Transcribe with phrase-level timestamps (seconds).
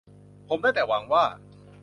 [0.47, 1.23] ผมได้แต่หวังว่า